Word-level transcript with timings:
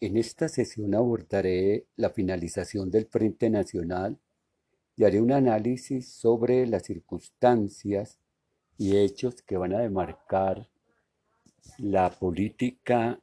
En 0.00 0.16
esta 0.16 0.48
sesión 0.48 0.94
abordaré 0.94 1.84
la 1.96 2.08
finalización 2.08 2.90
del 2.90 3.04
Frente 3.04 3.50
Nacional 3.50 4.18
y 4.96 5.04
haré 5.04 5.20
un 5.20 5.30
análisis 5.30 6.10
sobre 6.10 6.66
las 6.66 6.84
circunstancias 6.84 8.18
y 8.78 8.96
hechos 8.96 9.42
que 9.42 9.58
van 9.58 9.74
a 9.74 9.80
demarcar 9.80 10.70
la 11.76 12.10
política 12.10 13.20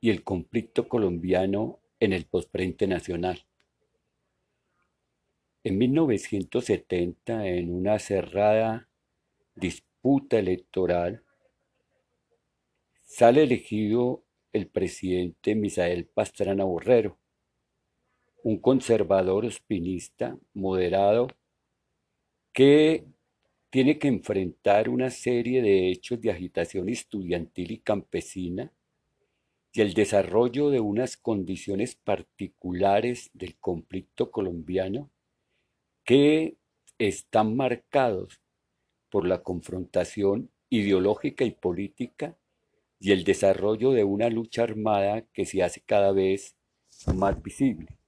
y 0.00 0.10
el 0.10 0.22
conflicto 0.22 0.88
colombiano 0.88 1.80
en 1.98 2.12
el 2.12 2.24
postfrente 2.26 2.86
nacional. 2.86 3.44
En 5.64 5.78
1970, 5.78 7.44
en 7.48 7.74
una 7.74 7.98
cerrada 7.98 8.88
disputa 9.56 10.38
electoral, 10.38 11.24
sale 13.02 13.42
elegido 13.42 14.22
el 14.58 14.68
presidente 14.68 15.54
Misael 15.54 16.06
Pastrana 16.06 16.64
Borrero, 16.64 17.18
un 18.42 18.58
conservador 18.58 19.44
espinista 19.46 20.38
moderado 20.54 21.28
que 22.52 23.04
tiene 23.70 23.98
que 23.98 24.08
enfrentar 24.08 24.88
una 24.88 25.10
serie 25.10 25.62
de 25.62 25.90
hechos 25.90 26.20
de 26.20 26.30
agitación 26.30 26.88
estudiantil 26.88 27.72
y 27.72 27.78
campesina 27.78 28.72
y 29.72 29.80
el 29.80 29.94
desarrollo 29.94 30.70
de 30.70 30.80
unas 30.80 31.16
condiciones 31.16 31.94
particulares 31.94 33.30
del 33.34 33.56
conflicto 33.56 34.30
colombiano 34.30 35.10
que 36.04 36.56
están 36.98 37.54
marcados 37.54 38.40
por 39.10 39.26
la 39.26 39.42
confrontación 39.42 40.50
ideológica 40.70 41.44
y 41.44 41.50
política 41.52 42.36
y 43.00 43.12
el 43.12 43.24
desarrollo 43.24 43.92
de 43.92 44.04
una 44.04 44.28
lucha 44.28 44.64
armada 44.64 45.22
que 45.32 45.46
se 45.46 45.62
hace 45.62 45.80
cada 45.80 46.12
vez 46.12 46.56
más 47.14 47.40
visible. 47.42 47.98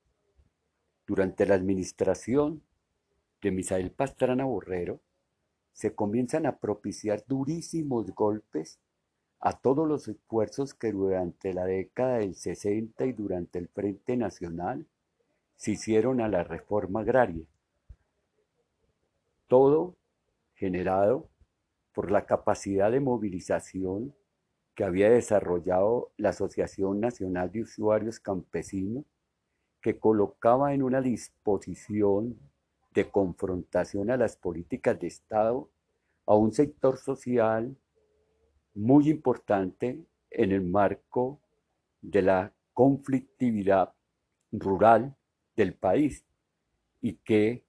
Durante 1.07 1.47
la 1.47 1.55
administración 1.55 2.63
de 3.41 3.51
Misael 3.51 3.91
Pastrana 3.93 4.45
Borrero, 4.45 5.01
se 5.73 5.95
comienzan 5.95 6.47
a 6.47 6.59
propiciar 6.59 7.25
durísimos 7.27 8.11
golpes 8.15 8.81
a 9.39 9.59
todos 9.59 9.89
los 9.89 10.09
esfuerzos 10.09 10.75
que 10.75 10.93
durante 10.93 11.55
la 11.55 11.65
década 11.65 12.19
del 12.19 12.35
60 12.35 13.07
y 13.07 13.13
durante 13.13 13.59
el 13.59 13.69
Frente 13.69 14.17
Nacional 14.17 14.87
se 15.57 15.73
hicieron 15.73 16.21
a 16.21 16.29
la 16.29 16.45
reforma 16.45 17.01
agraria. 17.01 17.47
Todo 19.47 19.97
generado 20.55 21.31
por 21.93 22.11
la 22.11 22.27
capacidad 22.27 22.91
de 22.91 23.01
movilización 23.01 24.15
que 24.81 24.85
había 24.87 25.11
desarrollado 25.11 26.11
la 26.17 26.31
Asociación 26.31 27.01
Nacional 27.01 27.53
de 27.53 27.61
Usuarios 27.61 28.19
Campesinos, 28.19 29.05
que 29.83 29.99
colocaba 29.99 30.73
en 30.73 30.83
una 30.83 31.03
disposición 31.03 32.41
de 32.95 33.11
confrontación 33.11 34.11
a 34.11 34.17
las 34.17 34.39
políticas 34.39 34.99
de 34.99 35.09
Estado 35.09 35.69
a 36.25 36.35
un 36.35 36.55
sector 36.55 36.97
social 36.97 37.77
muy 38.73 39.11
importante 39.11 40.03
en 40.31 40.51
el 40.51 40.63
marco 40.63 41.43
de 42.01 42.23
la 42.23 42.55
conflictividad 42.73 43.93
rural 44.51 45.15
del 45.57 45.75
país 45.75 46.25
y 47.03 47.17
que, 47.17 47.67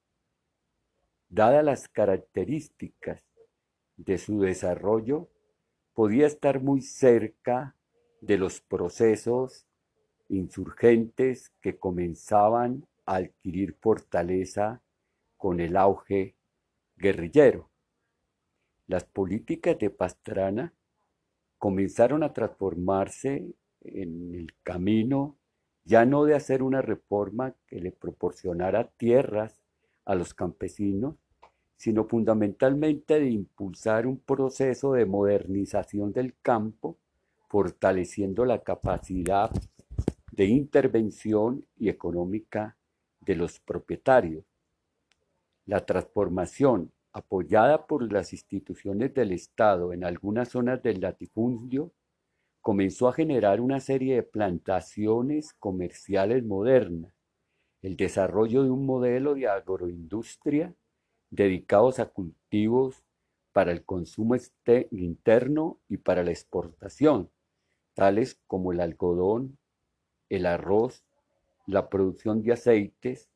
dadas 1.28 1.62
las 1.62 1.88
características 1.88 3.22
de 3.98 4.16
su 4.16 4.40
desarrollo, 4.40 5.28
podía 5.94 6.26
estar 6.26 6.62
muy 6.62 6.80
cerca 6.80 7.76
de 8.20 8.38
los 8.38 8.60
procesos 8.60 9.66
insurgentes 10.28 11.52
que 11.60 11.78
comenzaban 11.78 12.86
a 13.04 13.16
adquirir 13.16 13.74
fortaleza 13.80 14.82
con 15.36 15.60
el 15.60 15.76
auge 15.76 16.36
guerrillero. 16.96 17.70
Las 18.86 19.04
políticas 19.04 19.78
de 19.78 19.90
Pastrana 19.90 20.74
comenzaron 21.58 22.22
a 22.22 22.32
transformarse 22.32 23.54
en 23.80 24.34
el 24.34 24.54
camino 24.62 25.36
ya 25.84 26.04
no 26.04 26.24
de 26.24 26.34
hacer 26.34 26.62
una 26.62 26.80
reforma 26.80 27.54
que 27.66 27.80
le 27.80 27.90
proporcionara 27.90 28.88
tierras 28.96 29.60
a 30.04 30.14
los 30.14 30.34
campesinos, 30.34 31.16
sino 31.76 32.04
fundamentalmente 32.04 33.18
de 33.18 33.30
impulsar 33.30 34.06
un 34.06 34.18
proceso 34.18 34.92
de 34.92 35.06
modernización 35.06 36.12
del 36.12 36.34
campo, 36.40 36.96
fortaleciendo 37.48 38.44
la 38.44 38.62
capacidad 38.62 39.50
de 40.30 40.46
intervención 40.46 41.66
y 41.76 41.88
económica 41.88 42.76
de 43.20 43.36
los 43.36 43.58
propietarios. 43.60 44.44
La 45.66 45.84
transformación 45.84 46.92
apoyada 47.12 47.86
por 47.86 48.10
las 48.10 48.32
instituciones 48.32 49.12
del 49.14 49.32
Estado 49.32 49.92
en 49.92 50.04
algunas 50.04 50.48
zonas 50.48 50.82
del 50.82 51.00
latifundio, 51.00 51.92
comenzó 52.60 53.08
a 53.08 53.12
generar 53.12 53.60
una 53.60 53.80
serie 53.80 54.14
de 54.14 54.22
plantaciones 54.22 55.52
comerciales 55.54 56.44
modernas, 56.44 57.12
el 57.82 57.96
desarrollo 57.96 58.62
de 58.62 58.70
un 58.70 58.86
modelo 58.86 59.34
de 59.34 59.48
agroindustria 59.48 60.74
dedicados 61.32 61.98
a 61.98 62.06
cultivos 62.06 63.02
para 63.52 63.72
el 63.72 63.84
consumo 63.84 64.34
este, 64.34 64.88
interno 64.92 65.80
y 65.88 65.96
para 65.96 66.22
la 66.22 66.30
exportación, 66.30 67.30
tales 67.94 68.38
como 68.46 68.70
el 68.72 68.80
algodón, 68.80 69.58
el 70.28 70.46
arroz, 70.46 71.04
la 71.66 71.88
producción 71.88 72.42
de 72.42 72.52
aceites, 72.52 73.30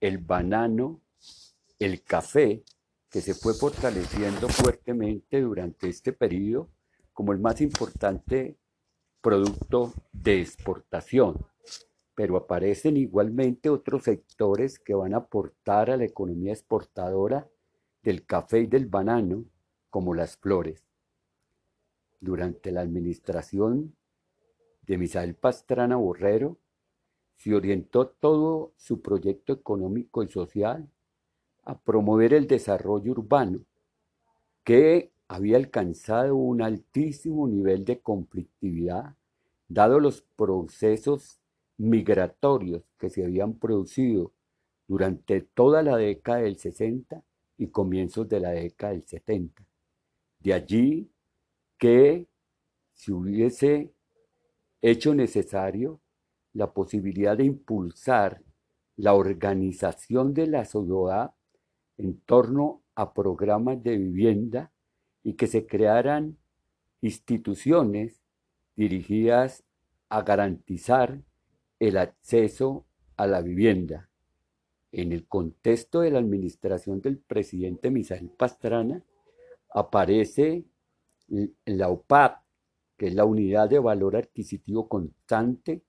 el 0.00 0.18
banano, 0.18 1.00
el 1.78 2.02
café, 2.02 2.62
que 3.10 3.20
se 3.20 3.34
fue 3.34 3.54
fortaleciendo 3.54 4.48
fuertemente 4.48 5.40
durante 5.40 5.88
este 5.88 6.12
periodo 6.12 6.70
como 7.12 7.32
el 7.32 7.38
más 7.38 7.60
importante 7.60 8.56
producto 9.20 9.92
de 10.12 10.40
exportación 10.40 11.51
pero 12.14 12.36
aparecen 12.36 12.96
igualmente 12.96 13.70
otros 13.70 14.04
sectores 14.04 14.78
que 14.78 14.94
van 14.94 15.14
a 15.14 15.18
aportar 15.18 15.90
a 15.90 15.96
la 15.96 16.04
economía 16.04 16.52
exportadora 16.52 17.48
del 18.02 18.26
café 18.26 18.60
y 18.60 18.66
del 18.66 18.86
banano, 18.86 19.44
como 19.88 20.14
las 20.14 20.36
flores. 20.36 20.84
Durante 22.20 22.70
la 22.70 22.80
administración 22.80 23.94
de 24.82 24.98
Misael 24.98 25.34
Pastrana 25.34 25.96
Borrero, 25.96 26.58
se 27.36 27.54
orientó 27.54 28.08
todo 28.08 28.72
su 28.76 29.00
proyecto 29.00 29.52
económico 29.52 30.22
y 30.22 30.28
social 30.28 30.88
a 31.64 31.78
promover 31.78 32.34
el 32.34 32.46
desarrollo 32.46 33.12
urbano, 33.12 33.60
que 34.64 35.12
había 35.28 35.56
alcanzado 35.56 36.36
un 36.36 36.62
altísimo 36.62 37.48
nivel 37.48 37.84
de 37.84 38.00
conflictividad, 38.00 39.16
dado 39.68 39.98
los 39.98 40.22
procesos 40.22 41.41
migratorios 41.78 42.82
que 42.98 43.10
se 43.10 43.24
habían 43.24 43.54
producido 43.54 44.32
durante 44.86 45.40
toda 45.40 45.82
la 45.82 45.96
década 45.96 46.42
del 46.42 46.56
60 46.58 47.22
y 47.58 47.68
comienzos 47.68 48.28
de 48.28 48.40
la 48.40 48.50
década 48.50 48.92
del 48.92 49.04
70. 49.04 49.66
De 50.40 50.52
allí 50.52 51.10
que 51.78 52.28
se 52.92 53.12
hubiese 53.12 53.92
hecho 54.80 55.14
necesario 55.14 56.00
la 56.52 56.72
posibilidad 56.72 57.36
de 57.36 57.44
impulsar 57.44 58.42
la 58.96 59.14
organización 59.14 60.34
de 60.34 60.46
la 60.46 60.64
ciudad 60.64 61.32
en 61.96 62.20
torno 62.20 62.82
a 62.94 63.14
programas 63.14 63.82
de 63.82 63.96
vivienda 63.96 64.72
y 65.22 65.34
que 65.34 65.46
se 65.46 65.66
crearan 65.66 66.36
instituciones 67.00 68.22
dirigidas 68.76 69.64
a 70.08 70.22
garantizar 70.22 71.22
el 71.82 71.96
acceso 71.96 72.86
a 73.16 73.26
la 73.26 73.40
vivienda. 73.40 74.08
En 74.92 75.10
el 75.10 75.26
contexto 75.26 76.02
de 76.02 76.12
la 76.12 76.20
administración 76.20 77.00
del 77.00 77.18
presidente 77.18 77.90
Misael 77.90 78.30
Pastrana, 78.30 79.02
aparece 79.68 80.64
la 81.64 81.88
OPAP, 81.88 82.40
que 82.96 83.08
es 83.08 83.14
la 83.14 83.24
Unidad 83.24 83.68
de 83.68 83.80
Valor 83.80 84.14
Adquisitivo 84.14 84.88
Constante, 84.88 85.82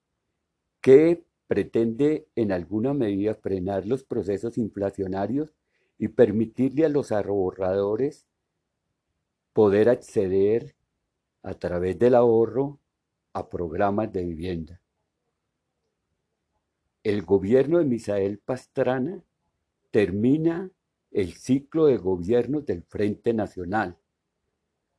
que 0.81 1.25
pretende 1.45 2.27
en 2.35 2.51
alguna 2.51 2.95
medida 2.95 3.35
frenar 3.35 3.85
los 3.85 4.03
procesos 4.03 4.57
inflacionarios 4.57 5.53
y 5.99 6.07
permitirle 6.07 6.85
a 6.85 6.89
los 6.89 7.11
ahorradores 7.11 8.25
poder 9.53 9.89
acceder 9.89 10.75
a 11.43 11.53
través 11.53 11.99
del 11.99 12.15
ahorro 12.15 12.79
a 13.33 13.47
programas 13.47 14.11
de 14.11 14.23
vivienda 14.25 14.82
el 17.03 17.23
gobierno 17.23 17.79
de 17.79 17.85
Misael 17.85 18.39
Pastrana 18.39 19.21
termina 19.91 20.71
el 21.11 21.33
ciclo 21.33 21.85
de 21.85 21.97
gobiernos 21.97 22.65
del 22.65 22.83
Frente 22.83 23.33
Nacional, 23.33 23.97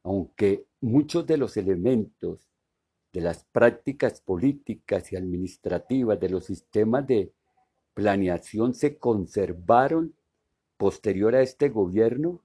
aunque 0.02 0.66
muchos 0.80 1.26
de 1.26 1.38
los 1.38 1.56
elementos 1.56 2.48
de 3.12 3.20
las 3.20 3.44
prácticas 3.44 4.20
políticas 4.20 5.12
y 5.12 5.16
administrativas 5.16 6.20
de 6.20 6.28
los 6.28 6.44
sistemas 6.44 7.06
de 7.06 7.32
planeación 7.94 8.74
se 8.74 8.98
conservaron 8.98 10.14
posterior 10.76 11.34
a 11.34 11.42
este 11.42 11.68
gobierno, 11.68 12.40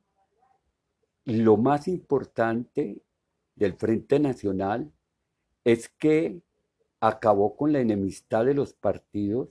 lo 1.26 1.58
más 1.58 1.88
importante 1.88 3.02
del 3.56 3.74
Frente 3.74 4.20
Nacional 4.20 4.92
es 5.64 5.90
que 5.90 6.42
acabó 7.00 7.56
con 7.56 7.74
la 7.74 7.80
enemistad 7.80 8.46
de 8.46 8.54
los 8.54 8.74
partidos 8.74 9.50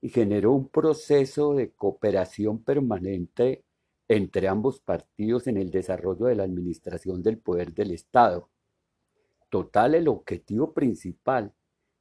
y 0.00 0.08
generó 0.08 0.52
un 0.52 0.68
proceso 0.68 1.54
de 1.54 1.70
cooperación 1.70 2.62
permanente 2.62 3.64
entre 4.08 4.48
ambos 4.48 4.80
partidos 4.80 5.46
en 5.46 5.56
el 5.56 5.70
desarrollo 5.70 6.26
de 6.26 6.34
la 6.34 6.42
administración 6.42 7.22
del 7.22 7.38
poder 7.38 7.72
del 7.72 7.92
Estado. 7.92 8.50
Total, 9.48 9.94
el 9.94 10.08
objetivo 10.08 10.72
principal 10.72 11.52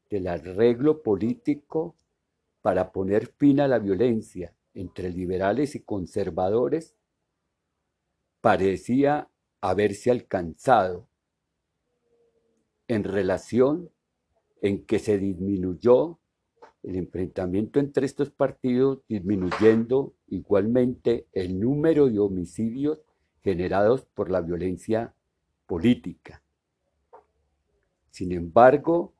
del 0.09 0.27
arreglo 0.27 1.01
político 1.01 1.95
para 2.61 2.91
poner 2.91 3.27
fin 3.27 3.59
a 3.59 3.67
la 3.67 3.79
violencia 3.79 4.53
entre 4.73 5.09
liberales 5.09 5.75
y 5.75 5.81
conservadores 5.81 6.95
parecía 8.41 9.29
haberse 9.61 10.11
alcanzado 10.11 11.07
en 12.87 13.03
relación 13.03 13.89
en 14.61 14.85
que 14.85 14.99
se 14.99 15.17
disminuyó 15.17 16.19
el 16.83 16.95
enfrentamiento 16.95 17.79
entre 17.79 18.05
estos 18.05 18.29
partidos, 18.31 18.99
disminuyendo 19.07 20.13
igualmente 20.27 21.27
el 21.33 21.59
número 21.59 22.07
de 22.07 22.19
homicidios 22.19 22.99
generados 23.43 24.05
por 24.13 24.31
la 24.31 24.41
violencia 24.41 25.13
política. 25.65 26.41
Sin 28.09 28.31
embargo, 28.31 29.13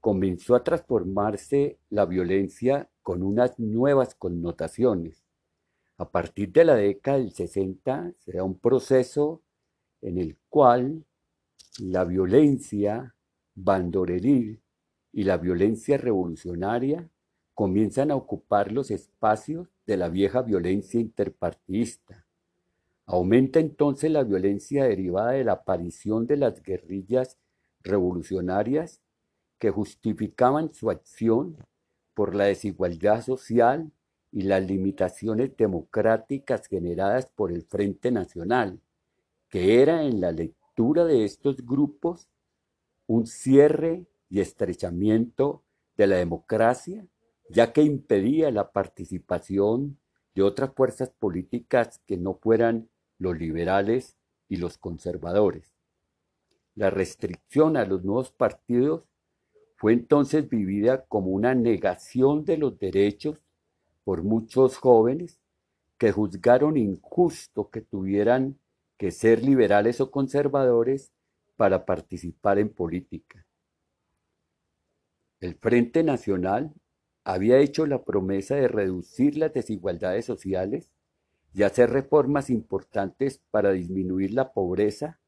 comenzó 0.00 0.54
a 0.54 0.62
transformarse 0.62 1.78
la 1.90 2.06
violencia 2.06 2.88
con 3.02 3.22
unas 3.22 3.58
nuevas 3.58 4.14
connotaciones. 4.14 5.24
A 5.98 6.10
partir 6.10 6.52
de 6.52 6.64
la 6.64 6.74
década 6.74 7.18
del 7.18 7.32
60 7.32 8.12
será 8.18 8.44
un 8.44 8.58
proceso 8.58 9.42
en 10.02 10.18
el 10.18 10.36
cual 10.48 11.04
la 11.78 12.04
violencia 12.04 13.14
bandoreril 13.54 14.60
y 15.16 15.24
la 15.24 15.38
violencia 15.38 15.96
revolucionaria 15.96 17.08
comienzan 17.54 18.10
a 18.10 18.16
ocupar 18.16 18.70
los 18.70 18.90
espacios 18.90 19.66
de 19.86 19.96
la 19.96 20.10
vieja 20.10 20.42
violencia 20.42 21.00
interpartidista. 21.00 22.26
Aumenta 23.06 23.58
entonces 23.58 24.10
la 24.10 24.24
violencia 24.24 24.84
derivada 24.84 25.30
de 25.30 25.44
la 25.44 25.52
aparición 25.52 26.26
de 26.26 26.36
las 26.36 26.62
guerrillas 26.62 27.38
revolucionarias 27.82 29.00
que 29.58 29.70
justificaban 29.70 30.74
su 30.74 30.90
acción 30.90 31.56
por 32.12 32.34
la 32.34 32.44
desigualdad 32.44 33.22
social 33.22 33.90
y 34.30 34.42
las 34.42 34.66
limitaciones 34.66 35.56
democráticas 35.56 36.66
generadas 36.66 37.24
por 37.24 37.52
el 37.52 37.62
Frente 37.62 38.10
Nacional, 38.10 38.80
que 39.48 39.80
era 39.80 40.02
en 40.02 40.20
la 40.20 40.32
lectura 40.32 41.06
de 41.06 41.24
estos 41.24 41.64
grupos 41.64 42.28
un 43.06 43.26
cierre 43.26 44.04
y 44.28 44.40
estrechamiento 44.40 45.62
de 45.96 46.06
la 46.06 46.16
democracia, 46.16 47.06
ya 47.48 47.72
que 47.72 47.82
impedía 47.82 48.50
la 48.50 48.72
participación 48.72 49.98
de 50.34 50.42
otras 50.42 50.72
fuerzas 50.74 51.10
políticas 51.10 52.00
que 52.06 52.16
no 52.16 52.34
fueran 52.34 52.88
los 53.18 53.38
liberales 53.38 54.16
y 54.48 54.56
los 54.56 54.78
conservadores. 54.78 55.72
La 56.74 56.90
restricción 56.90 57.76
a 57.76 57.86
los 57.86 58.04
nuevos 58.04 58.30
partidos 58.32 59.04
fue 59.76 59.92
entonces 59.92 60.48
vivida 60.48 61.06
como 61.06 61.30
una 61.30 61.54
negación 61.54 62.44
de 62.44 62.58
los 62.58 62.78
derechos 62.78 63.38
por 64.04 64.22
muchos 64.22 64.76
jóvenes 64.76 65.40
que 65.98 66.12
juzgaron 66.12 66.76
injusto 66.76 67.70
que 67.70 67.80
tuvieran 67.80 68.58
que 68.98 69.10
ser 69.10 69.42
liberales 69.42 70.00
o 70.00 70.10
conservadores 70.10 71.12
para 71.56 71.86
participar 71.86 72.58
en 72.58 72.68
política. 72.68 73.46
El 75.40 75.54
Frente 75.54 76.02
Nacional 76.02 76.72
había 77.24 77.58
hecho 77.58 77.86
la 77.86 78.02
promesa 78.04 78.54
de 78.54 78.68
reducir 78.68 79.36
las 79.36 79.52
desigualdades 79.52 80.24
sociales 80.24 80.90
y 81.52 81.62
hacer 81.62 81.90
reformas 81.90 82.50
importantes 82.50 83.40
para 83.50 83.72
disminuir 83.72 84.32
la 84.32 84.52
pobreza 84.52 85.18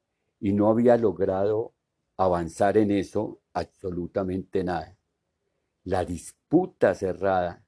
y 0.41 0.53
no 0.53 0.71
había 0.71 0.97
logrado 0.97 1.73
avanzar 2.17 2.79
en 2.79 2.91
eso 2.91 3.41
absolutamente 3.53 4.65
nada. 4.65 4.97
La 5.85 6.05
disputa 6.05 6.95
cerrada 6.95 7.65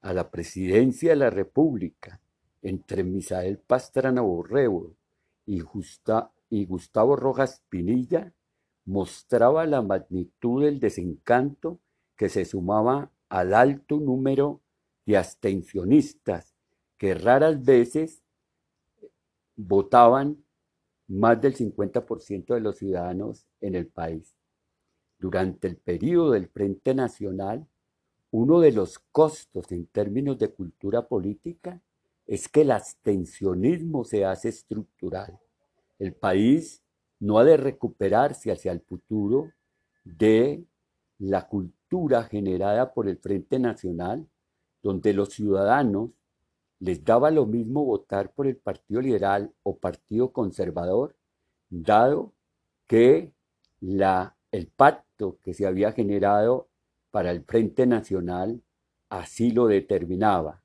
a 0.00 0.12
la 0.12 0.30
presidencia 0.30 1.10
de 1.10 1.16
la 1.16 1.30
República 1.30 2.20
entre 2.62 3.04
Misael 3.04 3.58
Pastrana 3.58 4.20
Borrego 4.20 4.94
y, 5.46 5.62
y 6.50 6.64
Gustavo 6.66 7.16
Rojas 7.16 7.62
Pinilla 7.68 8.32
mostraba 8.84 9.66
la 9.66 9.82
magnitud 9.82 10.64
del 10.64 10.80
desencanto 10.80 11.80
que 12.16 12.28
se 12.28 12.44
sumaba 12.44 13.10
al 13.28 13.54
alto 13.54 13.98
número 13.98 14.60
de 15.06 15.16
abstencionistas 15.16 16.54
que 16.96 17.14
raras 17.14 17.64
veces 17.64 18.22
votaban 19.56 20.44
más 21.08 21.40
del 21.40 21.54
50% 21.54 22.54
de 22.54 22.60
los 22.60 22.78
ciudadanos 22.78 23.46
en 23.60 23.74
el 23.74 23.86
país. 23.86 24.34
Durante 25.18 25.68
el 25.68 25.76
periodo 25.76 26.32
del 26.32 26.48
Frente 26.48 26.94
Nacional, 26.94 27.66
uno 28.30 28.60
de 28.60 28.72
los 28.72 28.98
costos 28.98 29.70
en 29.72 29.86
términos 29.86 30.38
de 30.38 30.48
cultura 30.48 31.06
política 31.06 31.80
es 32.26 32.48
que 32.48 32.62
el 32.62 32.70
abstencionismo 32.70 34.04
se 34.04 34.24
hace 34.24 34.48
estructural. 34.48 35.38
El 35.98 36.14
país 36.14 36.82
no 37.22 37.38
ha 37.38 37.44
de 37.44 37.56
recuperarse 37.56 38.50
hacia 38.50 38.72
el 38.72 38.80
futuro 38.80 39.52
de 40.02 40.64
la 41.18 41.46
cultura 41.46 42.24
generada 42.24 42.92
por 42.92 43.08
el 43.08 43.16
Frente 43.16 43.60
Nacional, 43.60 44.26
donde 44.82 45.12
los 45.12 45.28
ciudadanos 45.28 46.10
les 46.80 47.04
daba 47.04 47.30
lo 47.30 47.46
mismo 47.46 47.84
votar 47.84 48.32
por 48.32 48.48
el 48.48 48.56
Partido 48.56 49.00
Liberal 49.00 49.52
o 49.62 49.76
Partido 49.76 50.32
Conservador, 50.32 51.14
dado 51.70 52.32
que 52.88 53.32
el 53.80 54.66
pacto 54.74 55.38
que 55.44 55.54
se 55.54 55.64
había 55.64 55.92
generado 55.92 56.70
para 57.12 57.30
el 57.30 57.44
Frente 57.44 57.86
Nacional 57.86 58.60
así 59.10 59.52
lo 59.52 59.68
determinaba. 59.68 60.64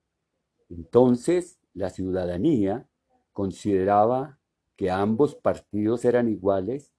Entonces, 0.70 1.60
la 1.76 1.92
ciudadanía 1.92 2.88
consideraba 3.32 4.37
que 4.78 4.92
ambos 4.92 5.36
partidos 5.36 6.06
eran 6.06 6.30
iguales 6.30 6.94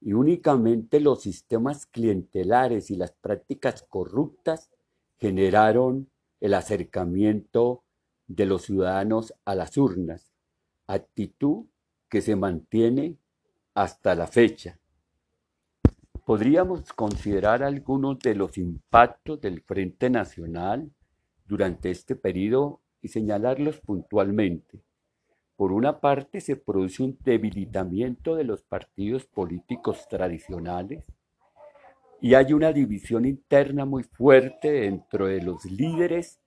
y 0.00 0.12
únicamente 0.12 1.00
los 1.00 1.22
sistemas 1.22 1.86
clientelares 1.86 2.90
y 2.90 2.96
las 2.96 3.12
prácticas 3.12 3.84
corruptas 3.88 4.70
generaron 5.18 6.08
el 6.40 6.54
acercamiento 6.54 7.82
de 8.28 8.46
los 8.46 8.62
ciudadanos 8.62 9.34
a 9.44 9.54
las 9.54 9.76
urnas, 9.76 10.32
actitud 10.86 11.66
que 12.08 12.22
se 12.22 12.36
mantiene 12.36 13.16
hasta 13.74 14.14
la 14.14 14.26
fecha. 14.26 14.78
Podríamos 16.24 16.92
considerar 16.92 17.62
algunos 17.62 18.18
de 18.20 18.34
los 18.34 18.56
impactos 18.56 19.40
del 19.40 19.60
Frente 19.62 20.08
Nacional 20.08 20.90
durante 21.46 21.90
este 21.90 22.14
periodo 22.14 22.80
y 23.02 23.08
señalarlos 23.08 23.80
puntualmente. 23.80 24.83
Por 25.56 25.72
una 25.72 26.00
parte, 26.00 26.40
se 26.40 26.56
produce 26.56 27.02
un 27.02 27.16
debilitamiento 27.22 28.34
de 28.34 28.44
los 28.44 28.62
partidos 28.62 29.24
políticos 29.26 30.08
tradicionales 30.08 31.04
y 32.20 32.34
hay 32.34 32.52
una 32.52 32.72
división 32.72 33.24
interna 33.24 33.84
muy 33.84 34.02
fuerte 34.02 34.72
dentro 34.72 35.26
de 35.26 35.42
los 35.42 35.64
líderes 35.66 36.40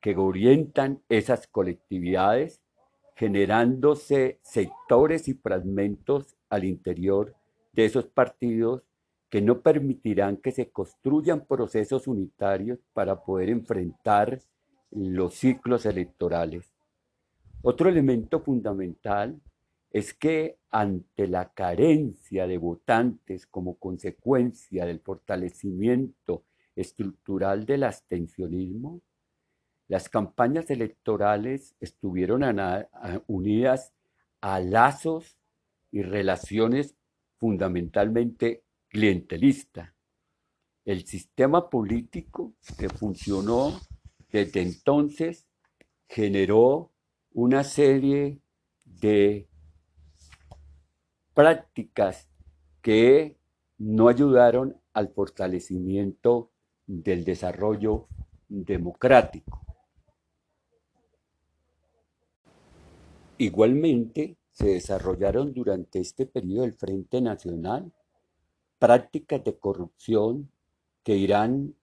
que 0.00 0.16
orientan 0.16 1.02
esas 1.08 1.46
colectividades, 1.46 2.60
generándose 3.14 4.40
sectores 4.42 5.28
y 5.28 5.34
fragmentos 5.34 6.34
al 6.48 6.64
interior 6.64 7.36
de 7.72 7.84
esos 7.84 8.06
partidos 8.06 8.82
que 9.28 9.42
no 9.42 9.60
permitirán 9.60 10.38
que 10.38 10.50
se 10.50 10.70
construyan 10.70 11.46
procesos 11.46 12.08
unitarios 12.08 12.80
para 12.92 13.22
poder 13.22 13.50
enfrentar 13.50 14.40
los 14.90 15.34
ciclos 15.34 15.86
electorales. 15.86 16.79
Otro 17.62 17.88
elemento 17.88 18.40
fundamental 18.40 19.40
es 19.90 20.14
que 20.14 20.58
ante 20.70 21.26
la 21.26 21.52
carencia 21.52 22.46
de 22.46 22.56
votantes 22.56 23.46
como 23.46 23.76
consecuencia 23.76 24.86
del 24.86 25.00
fortalecimiento 25.00 26.44
estructural 26.74 27.66
del 27.66 27.84
abstencionismo, 27.84 29.02
las 29.88 30.08
campañas 30.08 30.70
electorales 30.70 31.74
estuvieron 31.80 32.44
unidas 33.26 33.92
a 34.40 34.60
lazos 34.60 35.36
y 35.90 36.02
relaciones 36.02 36.96
fundamentalmente 37.36 38.62
clientelistas. 38.88 39.92
el 40.84 41.04
sistema 41.06 41.68
político 41.68 42.54
que 42.78 42.88
funcionó 42.88 43.78
desde 44.30 44.62
entonces 44.62 45.46
generó 46.08 46.90
una 47.32 47.64
serie 47.64 48.40
de 48.84 49.48
prácticas 51.34 52.28
que 52.82 53.36
no 53.78 54.08
ayudaron 54.08 54.80
al 54.92 55.08
fortalecimiento 55.08 56.50
del 56.86 57.24
desarrollo 57.24 58.08
democrático. 58.48 59.60
Igualmente, 63.38 64.36
se 64.50 64.66
desarrollaron 64.66 65.54
durante 65.54 66.00
este 66.00 66.26
periodo 66.26 66.62
del 66.62 66.74
Frente 66.74 67.22
Nacional 67.22 67.90
prácticas 68.78 69.42
de 69.44 69.58
corrupción 69.58 70.50
que 71.02 71.16
irán 71.16 71.74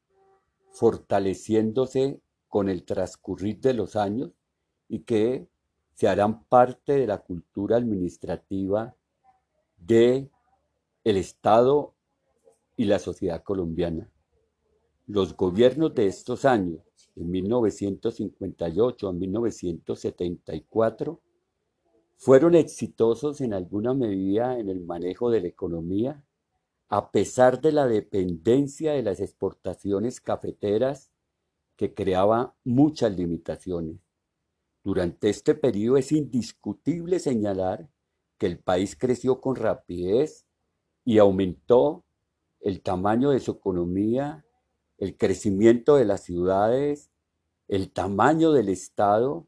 fortaleciéndose 0.71 2.19
con 2.47 2.69
el 2.69 2.83
transcurrir 2.83 3.59
de 3.59 3.73
los 3.73 3.95
años 3.95 4.36
y 4.89 4.99
que 4.99 5.47
se 5.93 6.07
harán 6.07 6.43
parte 6.43 6.93
de 6.93 7.07
la 7.07 7.17
cultura 7.19 7.77
administrativa 7.77 8.95
de 9.77 10.29
el 11.03 11.17
Estado 11.17 11.93
y 12.75 12.85
la 12.85 12.99
sociedad 12.99 13.41
colombiana. 13.43 14.11
Los 15.07 15.35
gobiernos 15.35 15.95
de 15.95 16.07
estos 16.07 16.45
años, 16.45 16.81
de 17.15 17.23
1958 17.23 19.07
a 19.07 19.13
1974, 19.13 21.21
fueron 22.17 22.55
exitosos 22.55 23.41
en 23.41 23.53
alguna 23.53 23.93
medida 23.93 24.59
en 24.59 24.69
el 24.69 24.81
manejo 24.81 25.29
de 25.29 25.41
la 25.41 25.47
economía, 25.47 26.23
a 26.89 27.11
pesar 27.11 27.61
de 27.61 27.71
la 27.71 27.87
dependencia 27.87 28.93
de 28.93 29.03
las 29.03 29.19
exportaciones 29.19 30.19
cafeteras 30.19 31.11
que 31.75 31.93
creaba 31.93 32.55
muchas 32.63 33.15
limitaciones. 33.15 33.97
Durante 34.87 35.27
este 35.27 35.53
periodo 35.53 35.97
es 35.97 36.13
indiscutible 36.13 37.19
señalar 37.19 37.89
que 38.37 38.45
el 38.45 38.57
país 38.57 38.95
creció 38.97 39.41
con 39.41 39.57
rapidez 39.57 40.47
y 41.03 41.17
aumentó 41.17 42.05
el 42.61 42.81
tamaño 42.81 43.31
de 43.31 43.41
su 43.41 43.51
economía, 43.51 44.45
el 44.97 45.17
crecimiento 45.17 45.97
de 45.97 46.05
las 46.05 46.23
ciudades, 46.23 47.11
el 47.67 47.91
tamaño 47.91 48.53
del 48.53 48.69
Estado, 48.69 49.45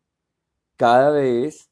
cada 0.76 1.12
vez 1.12 1.72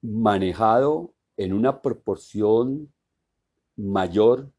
manejado 0.00 1.12
en 1.36 1.52
una 1.52 1.82
proporción 1.82 2.90
mayor 3.76 4.50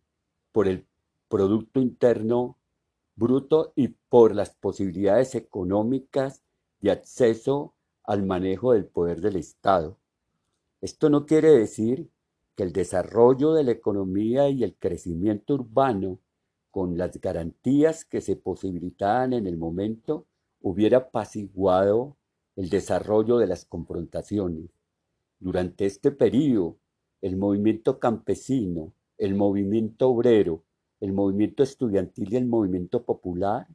por 0.51 0.67
el 0.67 0.85
Producto 1.29 1.79
Interno 1.79 2.59
Bruto 3.15 3.73
y 3.75 3.87
por 3.87 4.35
las 4.35 4.51
posibilidades 4.51 5.33
económicas 5.33 6.43
de 6.81 6.91
acceso 6.91 7.73
al 8.03 8.25
manejo 8.25 8.73
del 8.73 8.85
poder 8.85 9.21
del 9.21 9.35
Estado. 9.35 9.97
Esto 10.81 11.09
no 11.09 11.25
quiere 11.25 11.51
decir 11.51 12.09
que 12.55 12.63
el 12.63 12.73
desarrollo 12.73 13.53
de 13.53 13.63
la 13.63 13.71
economía 13.71 14.49
y 14.49 14.63
el 14.63 14.75
crecimiento 14.75 15.53
urbano, 15.53 16.19
con 16.71 16.97
las 16.97 17.19
garantías 17.19 18.05
que 18.05 18.21
se 18.21 18.35
posibilitaban 18.35 19.33
en 19.33 19.45
el 19.45 19.57
momento, 19.57 20.25
hubiera 20.61 20.97
apaciguado 20.97 22.17
el 22.55 22.69
desarrollo 22.69 23.37
de 23.37 23.47
las 23.47 23.65
confrontaciones. 23.65 24.69
Durante 25.39 25.85
este 25.85 26.11
periodo, 26.11 26.77
el 27.21 27.37
movimiento 27.37 27.99
campesino, 27.99 28.93
el 29.17 29.35
movimiento 29.35 30.09
obrero, 30.09 30.63
el 30.99 31.13
movimiento 31.13 31.63
estudiantil 31.63 32.33
y 32.33 32.37
el 32.37 32.45
movimiento 32.45 33.03
popular 33.03 33.67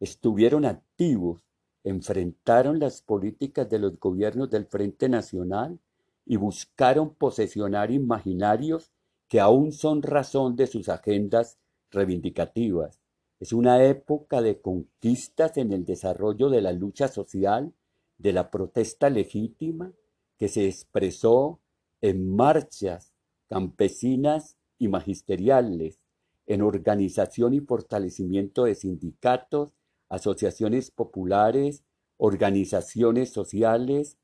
estuvieron 0.00 0.64
activos, 0.64 1.42
enfrentaron 1.84 2.78
las 2.78 3.02
políticas 3.02 3.68
de 3.68 3.78
los 3.78 3.98
gobiernos 3.98 4.50
del 4.50 4.66
Frente 4.66 5.08
Nacional 5.08 5.78
y 6.26 6.36
buscaron 6.36 7.14
posesionar 7.14 7.90
imaginarios 7.90 8.90
que 9.28 9.40
aún 9.40 9.72
son 9.72 10.02
razón 10.02 10.56
de 10.56 10.66
sus 10.66 10.88
agendas 10.88 11.58
reivindicativas. 11.90 13.00
Es 13.38 13.52
una 13.52 13.82
época 13.84 14.42
de 14.42 14.60
conquistas 14.60 15.56
en 15.56 15.72
el 15.72 15.84
desarrollo 15.84 16.50
de 16.50 16.60
la 16.60 16.72
lucha 16.72 17.08
social, 17.08 17.72
de 18.18 18.32
la 18.32 18.50
protesta 18.50 19.08
legítima, 19.08 19.92
que 20.36 20.48
se 20.48 20.66
expresó 20.66 21.60
en 22.00 22.34
marchas 22.34 23.12
campesinas 23.48 24.56
y 24.78 24.88
magisteriales, 24.88 25.98
en 26.46 26.62
organización 26.62 27.54
y 27.54 27.60
fortalecimiento 27.60 28.64
de 28.64 28.74
sindicatos, 28.74 29.74
asociaciones 30.10 30.90
populares, 30.90 31.84
organizaciones 32.18 33.32
sociales 33.32 34.18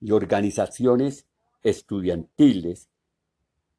y 0.00 0.12
organizaciones 0.12 1.26
estudiantiles 1.64 2.88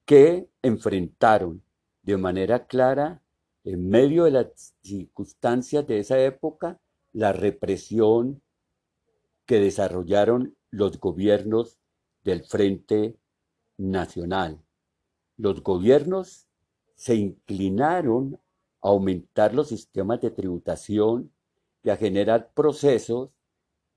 que 0.06 0.50
enfrentaron 0.62 1.64
de 2.02 2.18
manera 2.18 2.68
clara, 2.68 3.22
en 3.64 3.88
medio 3.88 4.26
de 4.26 4.32
las 4.32 4.74
circunstancias 4.82 5.88
de 5.88 6.00
esa 6.00 6.20
época, 6.20 6.82
la 7.14 7.32
represión 7.32 8.42
que 9.46 9.60
desarrollaron 9.60 10.58
los 10.70 11.00
gobiernos 11.00 11.80
del 12.24 12.44
Frente 12.44 13.16
Nacional. 13.78 14.62
Los 15.38 15.64
gobiernos 15.64 16.48
se 16.96 17.16
inclinaron 17.16 18.40
a 18.82 18.90
aumentar 18.90 19.54
los 19.54 19.70
sistemas 19.70 20.20
de 20.22 20.32
tributación 20.32 21.33
y 21.84 21.90
a 21.90 21.98
generar 21.98 22.52
procesos 22.54 23.30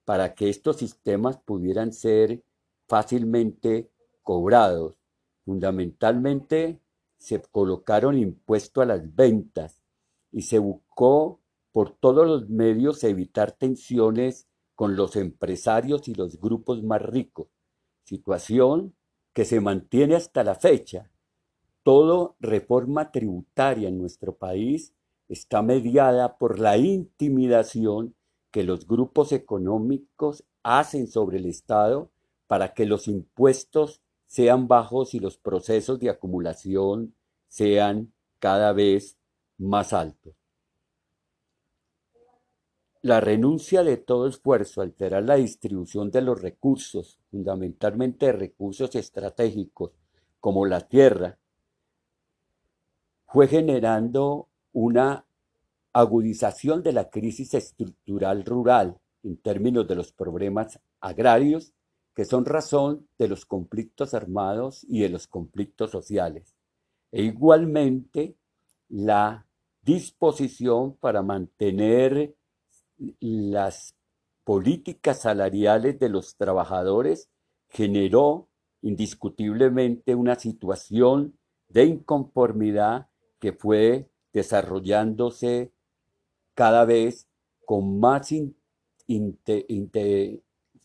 para 0.05 0.35
que 0.35 0.49
estos 0.49 0.77
sistemas 0.77 1.39
pudieran 1.39 1.93
ser 1.93 2.43
fácilmente 2.89 3.91
cobrados. 4.23 4.97
Fundamentalmente 5.45 6.81
se 7.19 7.41
colocaron 7.41 8.19
impuestos 8.19 8.83
a 8.83 8.87
las 8.87 9.15
ventas 9.15 9.81
y 10.33 10.43
se 10.43 10.59
buscó 10.59 11.41
por 11.73 11.91
todos 11.91 12.27
los 12.27 12.49
medios 12.49 13.05
evitar 13.05 13.53
tensiones 13.53 14.49
con 14.75 14.97
los 14.97 15.17
empresarios 15.17 16.09
y 16.09 16.15
los 16.15 16.41
grupos 16.41 16.83
más 16.83 17.03
ricos, 17.03 17.49
situación 18.05 18.95
que 19.33 19.45
se 19.45 19.61
mantiene 19.61 20.17
hasta 20.17 20.45
la 20.45 20.55
fecha. 20.55 21.11
Toda 21.83 22.35
reforma 22.41 23.13
tributaria 23.13 23.89
en 23.89 23.99
nuestro 23.99 24.35
país 24.35 24.96
está 25.29 25.63
mediada 25.63 26.39
por 26.39 26.59
la 26.59 26.77
intimidación 26.77 28.15
que 28.51 28.63
los 28.63 28.87
grupos 28.87 29.33
económicos 29.33 30.45
hacen 30.63 31.09
sobre 31.09 31.39
el 31.39 31.47
Estado 31.47 32.11
para 32.47 32.75
que 32.75 32.87
los 32.87 33.09
impuestos 33.09 34.03
sean 34.27 34.69
bajos 34.69 35.15
y 35.15 35.21
los 35.21 35.37
procesos 35.39 35.99
de 36.01 36.11
acumulación 36.11 37.15
sean 37.49 38.13
cada 38.39 38.73
vez 38.73 39.19
más 39.59 39.93
altos. 39.93 40.35
La 43.03 43.21
renuncia 43.21 43.85
de 43.85 43.97
todo 43.99 44.27
esfuerzo 44.27 44.81
a 44.81 44.85
alterar 44.85 45.23
la 45.23 45.37
distribución 45.37 46.11
de 46.11 46.23
los 46.23 46.43
recursos, 46.43 47.21
fundamentalmente 47.31 48.33
recursos 48.33 48.95
estratégicos 48.97 49.93
como 50.41 50.67
la 50.67 50.81
tierra, 50.81 51.39
fue 53.29 53.47
generando 53.47 54.49
una 54.77 55.25
agudización 55.95 56.83
de 56.83 56.93
la 56.93 57.09
crisis 57.09 57.55
estructural 57.55 58.45
rural 58.45 58.99
en 59.23 59.39
términos 59.39 59.89
de 59.89 59.95
los 59.95 60.13
problemas 60.13 60.79
agrarios, 61.01 61.73
que 62.15 62.27
son 62.27 62.45
razón 62.45 63.09
de 63.17 63.29
los 63.29 63.47
conflictos 63.47 64.13
armados 64.13 64.85
y 64.87 65.01
de 65.01 65.09
los 65.09 65.29
conflictos 65.29 65.91
sociales. 65.91 66.55
E 67.11 67.23
igualmente 67.23 68.37
la 68.91 69.47
disposición 69.81 70.95
para 70.97 71.23
mantener 71.23 72.35
las 73.21 73.97
políticas 74.45 75.23
salariales 75.23 75.99
de 75.99 76.11
los 76.11 76.37
trabajadores 76.37 77.31
generó 77.71 78.51
indiscutiblemente 78.83 80.15
una 80.15 80.35
situación 80.35 81.39
de 81.67 81.87
inconformidad 81.87 83.09
que 83.39 83.55
fue 83.55 84.11
desarrollándose 84.37 85.73
cada 86.53 86.85
vez 86.85 87.27
con 87.65 87.99
más 87.99 88.35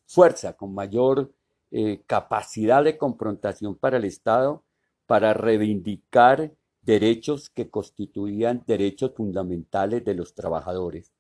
fuerza, 0.06 0.54
con 0.54 0.74
mayor 0.74 1.34
eh, 1.70 2.02
capacidad 2.08 2.82
de 2.82 2.98
confrontación 2.98 3.76
para 3.76 3.98
el 3.98 4.06
Estado, 4.06 4.64
para 5.06 5.34
reivindicar 5.34 6.54
derechos 6.82 7.50
que 7.50 7.70
constituían 7.70 8.64
derechos 8.66 9.12
fundamentales 9.14 10.06
de 10.06 10.14
los 10.14 10.34
trabajadores. 10.34 11.12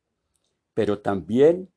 Pero 0.73 0.99
también 0.99 1.67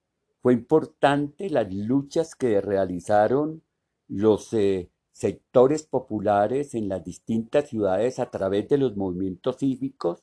fue 0.40 0.52
importante 0.52 1.50
las 1.50 1.72
luchas 1.74 2.36
que 2.36 2.60
realizaron 2.60 3.60
los 4.06 4.52
eh, 4.52 4.88
sectores 5.10 5.84
populares 5.84 6.76
en 6.76 6.88
las 6.88 7.02
distintas 7.02 7.70
ciudades 7.70 8.20
a 8.20 8.30
través 8.30 8.68
de 8.68 8.78
los 8.78 8.96
movimientos 8.96 9.56
cívicos 9.58 10.22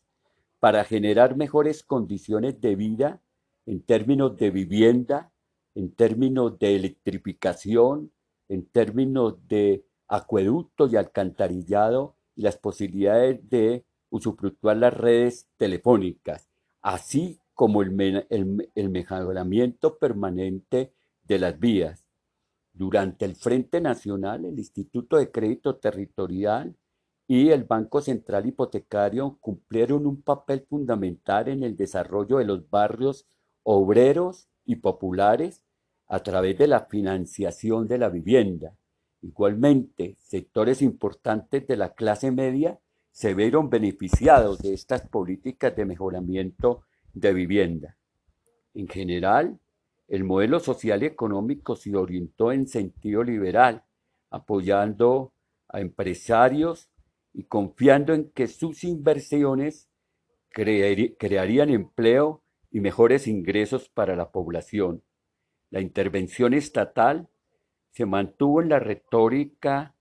para 0.62 0.84
generar 0.84 1.36
mejores 1.36 1.82
condiciones 1.82 2.62
de 2.62 2.76
vida 2.76 3.20
en 3.66 3.82
términos 3.82 4.38
de 4.38 4.52
vivienda, 4.52 5.34
en 5.74 5.92
términos 5.96 6.60
de 6.60 6.76
electrificación, 6.76 8.12
en 8.48 8.68
términos 8.68 9.48
de 9.48 9.84
acueducto 10.08 10.88
y 10.88 10.98
alcantarillado 10.98 12.16
y 12.36 12.44
las 12.44 12.58
posibilidades 12.58 13.50
de 13.50 13.86
usufructuar 14.12 14.78
las 14.78 14.94
redes 14.94 15.50
telefónicas, 15.58 16.48
así 16.84 17.40
como 17.56 17.82
el, 17.82 18.28
el 18.30 18.90
mejoramiento 18.92 19.98
permanente 19.98 20.94
de 21.24 21.40
las 21.40 21.60
vías. 21.60 22.06
Durante 22.72 23.26
el 23.26 23.36
Frente 23.36 23.82
Nacional, 23.82 24.46
el 24.46 24.60
Instituto 24.60 25.18
de 25.18 25.32
Crédito 25.32 25.78
Territorial 25.78 26.76
y 27.34 27.52
el 27.52 27.64
Banco 27.64 28.02
Central 28.02 28.46
Hipotecario 28.46 29.38
cumplieron 29.40 30.06
un 30.06 30.22
papel 30.22 30.66
fundamental 30.68 31.48
en 31.48 31.64
el 31.64 31.78
desarrollo 31.78 32.40
de 32.40 32.44
los 32.44 32.70
barrios 32.70 33.26
obreros 33.64 34.50
y 34.66 34.76
populares 34.76 35.64
a 36.10 36.20
través 36.24 36.58
de 36.58 36.68
la 36.68 36.88
financiación 36.88 37.88
de 37.88 38.00
la 38.00 38.10
vivienda. 38.10 38.76
Igualmente, 39.22 40.18
sectores 40.20 40.82
importantes 40.82 41.66
de 41.68 41.78
la 41.78 41.94
clase 41.94 42.32
media 42.32 42.78
se 43.12 43.34
vieron 43.34 43.70
beneficiados 43.70 44.60
de 44.60 44.74
estas 44.74 45.08
políticas 45.08 45.74
de 45.74 45.86
mejoramiento 45.86 46.82
de 47.14 47.32
vivienda. 47.32 47.96
En 48.74 48.90
general, 48.90 49.58
el 50.10 50.26
modelo 50.26 50.60
social 50.60 51.02
y 51.02 51.06
económico 51.06 51.78
se 51.78 51.96
orientó 51.96 52.52
en 52.52 52.68
sentido 52.68 53.24
liberal, 53.24 53.86
apoyando 54.32 55.32
a 55.70 55.80
empresarios 55.80 56.91
y 57.34 57.44
confiando 57.44 58.14
en 58.14 58.30
que 58.32 58.48
sus 58.48 58.84
inversiones 58.84 59.90
crearían 60.50 61.70
empleo 61.70 62.44
y 62.72 62.80
mejores 62.80 63.28
ingresos 63.28 63.90
para 63.90 64.16
la 64.16 64.32
población. 64.32 65.04
La 65.70 65.82
intervención 65.82 66.54
estatal 66.54 67.30
se 67.92 68.06
mantuvo 68.06 68.62
en 68.62 68.70
la 68.70 68.80
retórica 68.80 69.96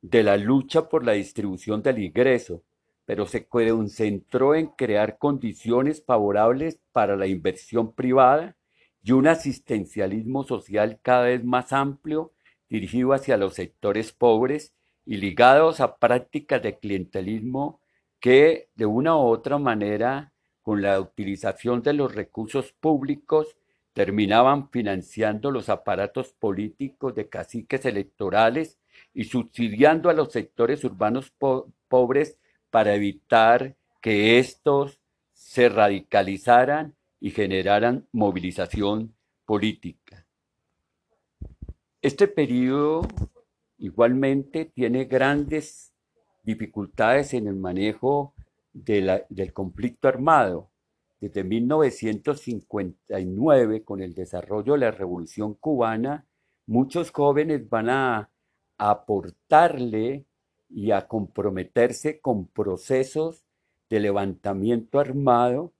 de 0.00 0.22
la 0.22 0.36
lucha 0.36 0.88
por 0.88 1.04
la 1.04 1.12
distribución 1.12 1.82
del 1.82 2.00
ingreso, 2.00 2.62
pero 3.04 3.26
se 3.26 3.46
concentró 3.46 4.54
en 4.54 4.68
crear 4.68 5.18
condiciones 5.18 6.04
favorables 6.04 6.80
para 6.92 7.16
la 7.16 7.26
inversión 7.26 7.92
privada 7.94 8.56
y 9.02 9.12
un 9.12 9.26
asistencialismo 9.26 10.44
social 10.44 11.00
cada 11.02 11.24
vez 11.24 11.44
más 11.44 11.72
amplio 11.72 12.32
dirigido 12.68 13.12
hacia 13.12 13.36
los 13.36 13.54
sectores 13.54 14.12
pobres 14.12 14.72
y 15.04 15.16
ligados 15.16 15.80
a 15.80 15.96
prácticas 15.96 16.62
de 16.62 16.78
clientelismo 16.78 17.80
que 18.20 18.68
de 18.74 18.86
una 18.86 19.16
u 19.16 19.20
otra 19.20 19.58
manera, 19.58 20.32
con 20.62 20.80
la 20.80 21.00
utilización 21.00 21.82
de 21.82 21.92
los 21.92 22.14
recursos 22.14 22.72
públicos, 22.72 23.56
terminaban 23.92 24.70
financiando 24.70 25.50
los 25.50 25.68
aparatos 25.68 26.32
políticos 26.32 27.14
de 27.14 27.28
caciques 27.28 27.84
electorales 27.84 28.78
y 29.12 29.24
subsidiando 29.24 30.08
a 30.08 30.14
los 30.14 30.32
sectores 30.32 30.84
urbanos 30.84 31.32
pobres 31.88 32.38
para 32.70 32.94
evitar 32.94 33.76
que 34.00 34.38
estos 34.38 35.00
se 35.32 35.68
radicalizaran 35.68 36.94
y 37.20 37.30
generaran 37.30 38.06
movilización 38.12 39.14
política. 39.44 40.26
Este 42.00 42.26
periodo 42.26 43.06
igualmente 43.82 44.64
tiene 44.64 45.04
grandes 45.06 45.92
dificultades 46.44 47.34
en 47.34 47.48
el 47.48 47.56
manejo 47.56 48.32
del 48.72 49.52
conflicto 49.52 50.06
armado. 50.06 50.70
Desde 51.20 51.42
1959, 51.44 53.84
con 53.84 54.00
el 54.00 54.14
desarrollo 54.14 54.74
de 54.74 54.78
la 54.78 54.92
Revolución 54.92 55.54
cubana, 55.54 56.28
muchos 56.66 57.10
jóvenes 57.10 57.68
van 57.68 57.90
a 57.90 58.30
aportarle 58.78 60.26
y 60.68 60.92
a 60.92 61.08
comprometerse 61.08 62.20
con 62.20 62.46
procesos 62.46 63.44
de 63.90 63.98
levantamiento 63.98 65.00
armado, 65.00 65.72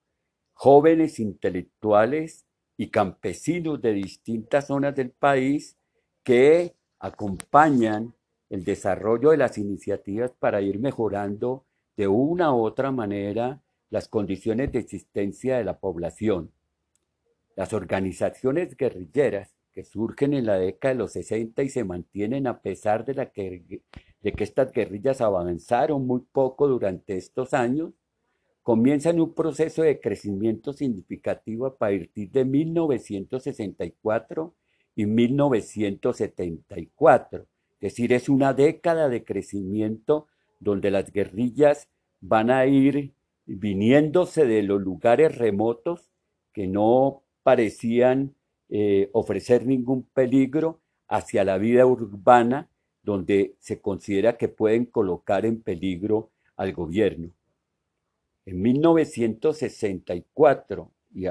jóvenes 0.55 1.21
intelectuales 1.21 2.47
y 2.77 2.89
campesinos 2.89 3.81
de 3.81 3.93
distintas 3.93 4.67
zonas 4.67 4.97
del 4.97 5.11
país 5.11 5.79
que 6.25 6.75
acompañan 7.03 8.15
el 8.49 8.65
desarrollo 8.65 9.31
de 9.31 9.37
las 9.37 9.59
iniciativas 9.59 10.33
para 10.39 10.63
ir 10.63 10.79
mejorando 10.79 11.65
de 11.97 12.07
una 12.07 12.55
u 12.55 12.63
otra 12.63 12.93
manera 12.93 13.61
las 13.91 14.09
condiciones 14.09 14.71
de 14.71 14.79
existencia 14.79 15.59
de 15.59 15.65
la 15.65 15.79
población. 15.79 16.53
Las 17.57 17.73
organizaciones 17.73 18.77
guerrilleras 18.77 19.53
que 19.73 19.85
surgen 19.85 20.33
en 20.33 20.47
la 20.47 20.59
década 20.59 20.95
de 20.95 20.99
los 21.01 21.13
60 21.13 21.63
y 21.65 21.71
se 21.71 21.83
mantienen 21.83 22.47
a 22.47 22.61
pesar 22.61 23.05
de, 23.05 23.83
de 24.21 24.33
que 24.33 24.45
estas 24.45 24.71
guerrillas 24.71 25.21
avanzaron 25.21 26.07
muy 26.07 26.21
poco 26.21 26.69
durante 26.69 27.17
estos 27.17 27.53
años, 27.53 27.93
comienzan 28.63 29.21
un 29.21 29.35
proceso 29.35 29.83
de 29.83 29.99
crecimiento 29.99 30.73
significativo 30.73 31.67
a 31.67 31.77
partir 31.77 32.31
de 32.31 32.45
1964 32.45 34.55
y 34.95 35.07
1974. 35.07 37.47
Es 37.81 37.81
decir, 37.81 38.13
es 38.13 38.29
una 38.29 38.53
década 38.55 39.09
de 39.09 39.25
crecimiento 39.25 40.27
donde 40.61 40.91
las 40.91 41.11
guerrillas 41.13 41.89
van 42.21 42.51
a 42.51 42.67
ir 42.67 43.15
viniéndose 43.47 44.47
de 44.47 44.63
los 44.63 44.81
lugares 44.81 45.37
remotos 45.37 46.13
que 46.53 46.69
no 46.69 47.25
parecían 47.43 48.37
eh, 48.69 49.11
ofrecer 49.13 49.67
ningún 49.67 50.05
peligro 50.05 50.81
hacia 51.09 51.43
la 51.45 51.59
vida 51.59 51.85
urbana 51.87 52.69
donde 53.03 53.57
se 53.59 53.81
considera 53.81 54.37
que 54.37 54.47
pueden 54.49 54.87
colocar 54.87 55.45
en 55.45 55.61
peligro 55.61 56.31
al 56.57 56.73
gobierno. 56.73 57.33
En 58.47 58.63
1964 58.63 60.93
y, 61.15 61.27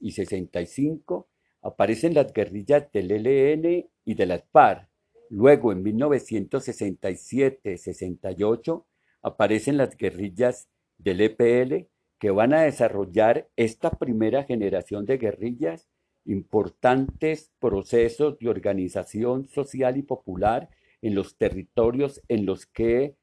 y 0.00 0.12
65 0.12 1.26
aparecen 1.66 2.14
las 2.14 2.32
guerrillas 2.32 2.90
del 2.92 3.10
ELN 3.10 3.90
y 4.04 4.14
de 4.14 4.26
las 4.26 4.44
FARC. 4.52 4.88
Luego, 5.28 5.72
en 5.72 5.82
1967-68, 5.84 8.84
aparecen 9.22 9.76
las 9.76 9.96
guerrillas 9.96 10.68
del 10.96 11.22
EPL 11.22 11.88
que 12.18 12.30
van 12.30 12.54
a 12.54 12.62
desarrollar 12.62 13.50
esta 13.56 13.90
primera 13.90 14.44
generación 14.44 15.04
de 15.06 15.18
guerrillas 15.18 15.88
importantes 16.24 17.50
procesos 17.58 18.38
de 18.38 18.48
organización 18.48 19.48
social 19.48 19.96
y 19.96 20.02
popular 20.02 20.70
en 21.02 21.16
los 21.16 21.36
territorios 21.36 22.22
en 22.28 22.46
los 22.46 22.66
que 22.66 23.16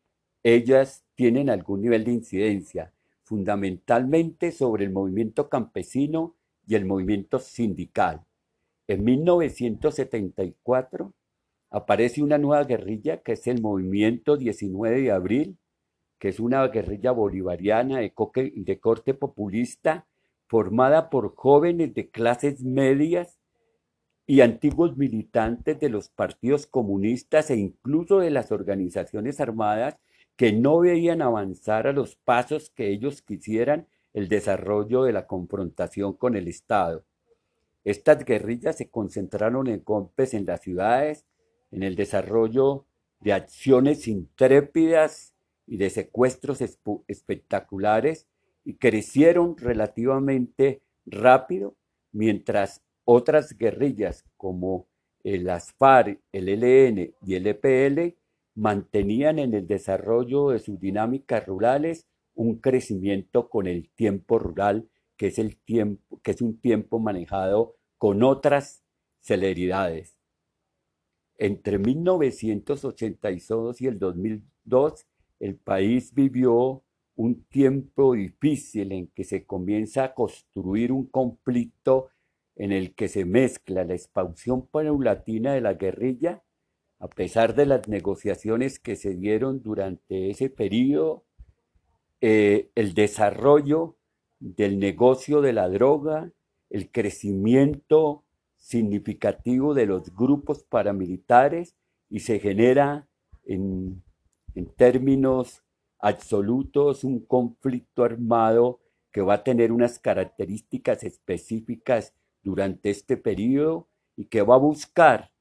ellas 0.43 1.05
tienen 1.15 1.49
algún 1.49 1.81
nivel 1.81 2.03
de 2.03 2.11
incidencia, 2.11 2.91
fundamentalmente 3.23 4.51
sobre 4.51 4.83
el 4.83 4.91
movimiento 4.91 5.47
campesino 5.49 6.35
y 6.67 6.75
el 6.75 6.83
movimiento 6.85 7.39
sindical. 7.39 8.25
En 8.87 9.03
1974 9.03 11.13
aparece 11.69 12.21
una 12.21 12.37
nueva 12.37 12.63
guerrilla 12.65 13.21
que 13.21 13.33
es 13.33 13.47
el 13.47 13.61
movimiento 13.61 14.37
19 14.37 15.01
de 15.01 15.11
abril, 15.11 15.57
que 16.19 16.29
es 16.29 16.39
una 16.39 16.67
guerrilla 16.67 17.11
bolivariana 17.11 17.99
de, 17.99 18.13
de 18.55 18.79
corte 18.79 19.13
populista 19.13 20.07
formada 20.47 21.09
por 21.09 21.35
jóvenes 21.35 21.93
de 21.93 22.09
clases 22.09 22.63
medias 22.63 23.39
y 24.25 24.41
antiguos 24.41 24.97
militantes 24.97 25.79
de 25.79 25.89
los 25.89 26.09
partidos 26.09 26.67
comunistas 26.67 27.49
e 27.49 27.57
incluso 27.57 28.19
de 28.19 28.31
las 28.31 28.51
organizaciones 28.51 29.39
armadas 29.39 29.97
que 30.35 30.51
no 30.51 30.79
veían 30.79 31.21
avanzar 31.21 31.87
a 31.87 31.93
los 31.93 32.15
pasos 32.15 32.69
que 32.69 32.89
ellos 32.89 33.21
quisieran 33.21 33.87
el 34.13 34.29
desarrollo 34.29 35.03
de 35.03 35.13
la 35.13 35.27
confrontación 35.27 36.13
con 36.13 36.35
el 36.35 36.47
Estado. 36.47 37.05
Estas 37.83 38.23
guerrillas 38.23 38.77
se 38.77 38.89
concentraron 38.89 39.67
en 39.67 39.83
golpes 39.83 40.33
en 40.33 40.45
las 40.45 40.61
ciudades, 40.61 41.25
en 41.71 41.83
el 41.83 41.95
desarrollo 41.95 42.85
de 43.19 43.33
acciones 43.33 44.07
intrépidas 44.07 45.33
y 45.65 45.77
de 45.77 45.89
secuestros 45.89 46.59
espectaculares 47.07 48.27
y 48.63 48.75
crecieron 48.75 49.57
relativamente 49.57 50.81
rápido, 51.05 51.75
mientras 52.11 52.81
otras 53.05 53.57
guerrillas 53.57 54.23
como 54.37 54.87
el 55.23 55.49
ASFAR, 55.49 56.19
el 56.31 56.49
ELN 56.49 57.13
y 57.25 57.35
el 57.35 57.47
EPL 57.47 58.15
mantenían 58.55 59.39
en 59.39 59.53
el 59.53 59.67
desarrollo 59.67 60.49
de 60.49 60.59
sus 60.59 60.79
dinámicas 60.79 61.45
rurales 61.45 62.07
un 62.35 62.59
crecimiento 62.59 63.49
con 63.49 63.67
el 63.67 63.89
tiempo 63.89 64.39
rural, 64.39 64.89
que 65.23 65.27
es, 65.27 65.39
el 65.39 65.55
tiempo, 65.55 66.19
que 66.21 66.31
es 66.31 66.41
un 66.41 66.59
tiempo 66.59 66.99
manejado 66.99 67.77
con 67.97 68.23
otras 68.23 68.83
celeridades. 69.21 70.17
Entre 71.37 71.79
1982 71.79 73.79
y 73.79 73.87
el 73.87 73.99
2002, 73.99 75.07
el 75.39 75.55
país 75.55 76.13
vivió 76.13 76.83
un 77.15 77.45
tiempo 77.45 78.15
difícil 78.15 78.91
en 78.91 79.07
que 79.15 79.23
se 79.23 79.45
comienza 79.45 80.03
a 80.03 80.13
construir 80.13 80.91
un 80.91 81.05
conflicto 81.05 82.09
en 82.57 82.73
el 82.73 82.93
que 82.93 83.07
se 83.07 83.23
mezcla 83.23 83.85
la 83.85 83.93
expansión 83.93 84.67
paulatina 84.67 85.53
de 85.53 85.61
la 85.61 85.75
guerrilla, 85.75 86.43
a 86.99 87.07
pesar 87.07 87.55
de 87.55 87.65
las 87.65 87.87
negociaciones 87.87 88.77
que 88.77 88.97
se 88.97 89.15
dieron 89.15 89.63
durante 89.63 90.31
ese 90.31 90.49
periodo, 90.49 91.23
eh, 92.19 92.71
el 92.75 92.93
desarrollo 92.93 93.95
del 94.43 94.77
negocio 94.77 95.39
de 95.39 95.53
la 95.53 95.69
droga, 95.69 96.29
el 96.69 96.91
crecimiento 96.91 98.25
significativo 98.57 99.73
de 99.73 99.85
los 99.85 100.13
grupos 100.13 100.63
paramilitares 100.63 101.77
y 102.09 102.19
se 102.19 102.39
genera 102.39 103.07
en, 103.45 104.03
en 104.53 104.65
términos 104.75 105.63
absolutos 105.97 107.05
un 107.05 107.25
conflicto 107.25 108.03
armado 108.03 108.81
que 109.13 109.21
va 109.21 109.35
a 109.35 109.43
tener 109.45 109.71
unas 109.71 109.97
características 109.97 111.03
específicas 111.03 112.13
durante 112.41 112.89
este 112.89 113.15
periodo 113.15 113.87
y 114.17 114.25
que 114.25 114.41
va 114.41 114.55
a 114.55 114.59
buscar 114.59 115.31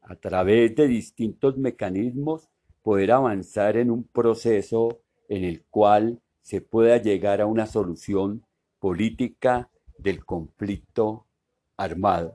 a 0.00 0.14
través 0.14 0.76
de 0.76 0.86
distintos 0.86 1.56
mecanismos 1.58 2.48
poder 2.82 3.10
avanzar 3.10 3.76
en 3.76 3.90
un 3.90 4.04
proceso 4.04 5.00
en 5.28 5.42
el 5.42 5.64
cual 5.64 6.20
se 6.44 6.60
pueda 6.60 6.98
llegar 6.98 7.40
a 7.40 7.46
una 7.46 7.66
solución 7.66 8.46
política 8.78 9.70
del 9.98 10.24
conflicto 10.26 11.26
armado. 11.78 12.34